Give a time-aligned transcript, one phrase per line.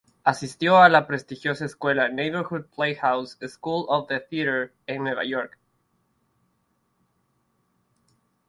[0.23, 5.59] Asistió a la prestigiosa escuela "Neighborhood Playhouse School of the Theatre" en Nueva York.